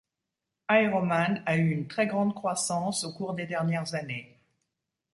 [0.67, 4.41] Aeroman a eu une très grande croissance au cours des dernières années.